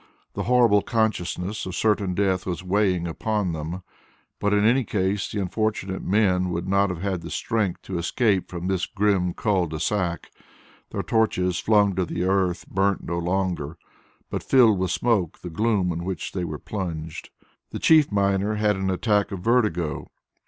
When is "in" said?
4.51-4.65, 15.91-16.03